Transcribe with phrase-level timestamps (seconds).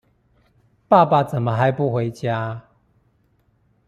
[0.87, 2.63] 爸爸怎麼還不回家